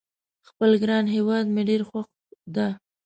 [0.47, 2.07] خپل ګران هیواد مې ډېر خوښ
[2.55, 2.67] ده